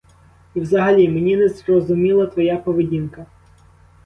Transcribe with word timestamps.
І 0.55 0.59
взагалі 0.59 1.09
мені 1.09 1.37
незрозуміла 1.37 2.25
твоя 2.27 2.57
поведінка. 2.57 3.25